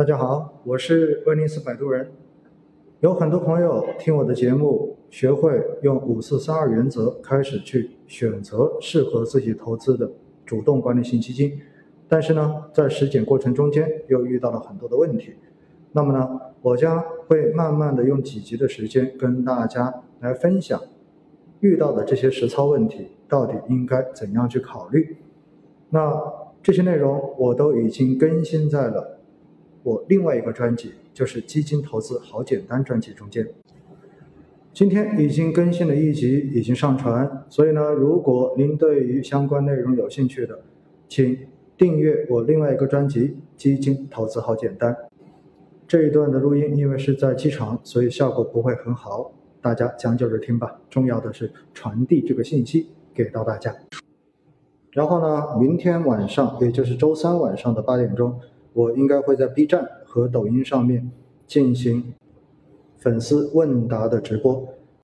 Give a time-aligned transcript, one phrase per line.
[0.00, 2.10] 大家好，我是威尼斯摆渡人。
[3.00, 10.10] 有很多朋友听我的节目，学会用五四三二原则开始去选择适合自己投资的
[10.46, 11.60] 主动管理型基金，
[12.08, 15.34] 但是呢，在实践过程中间又遇到了很多的问题。
[15.92, 20.80] 那么呢，我将会慢慢的用几集的时间跟大家来分享
[21.60, 25.18] 遇到的这些实操问题，到底应该怎样去考虑。
[25.90, 26.10] 那
[26.62, 29.19] 这些内容我都已经更新在了
[29.82, 33.48] 我另外一个专辑，就是基金投资好简单专辑中间。
[34.72, 40.60] 今天已经更新了一集，已经上传，所以呢，如果您对于相关内容有兴趣的，
[41.08, 41.38] 请
[41.76, 43.20] 订阅我另外一个专辑
[43.56, 44.92] 《基金投资好简单》。
[45.88, 50.80] 这一段的录音因为是在机场，所以效果不会很好，大家将就着听吧。
[50.88, 53.74] 重要的是传递这个信息给到大家。
[54.92, 58.38] 然后呢，明天晚上，也就是周三晚上的八点钟，
[58.72, 61.10] 我应该会在 B 站和抖音上面
[61.46, 62.14] 进行
[62.98, 64.79] 粉丝问答的直播。